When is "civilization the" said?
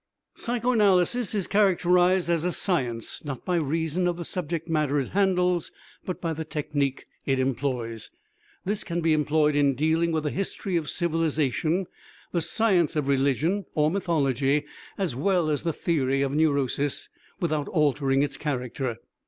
10.89-12.41